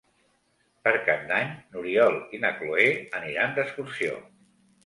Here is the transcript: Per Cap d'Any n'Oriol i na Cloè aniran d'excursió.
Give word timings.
Per 0.87 0.93
Cap 1.09 1.27
d'Any 1.31 1.51
n'Oriol 1.75 2.17
i 2.39 2.41
na 2.47 2.53
Cloè 2.63 2.89
aniran 3.21 3.55
d'excursió. 3.59 4.19